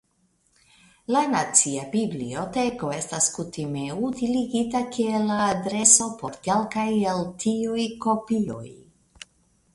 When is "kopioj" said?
8.09-8.67